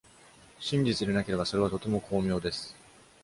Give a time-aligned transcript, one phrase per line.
[0.59, 2.75] 真実でなければ、それはとても巧妙です。